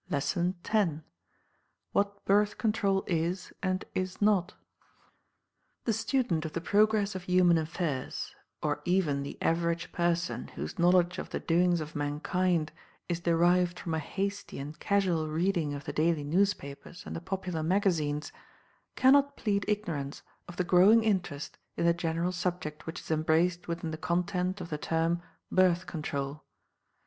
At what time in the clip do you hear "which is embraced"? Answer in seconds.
22.87-23.67